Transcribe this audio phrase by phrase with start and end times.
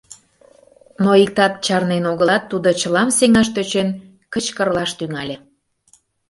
[1.03, 3.89] Но иктат чарнен огылат, тудо чылам сеҥаш тӧчен,
[4.33, 5.35] кычкырлаш тӱҥале: